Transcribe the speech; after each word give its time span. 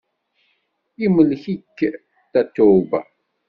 Yemlek-ik 0.99 1.77
Tatoeba. 2.31 2.99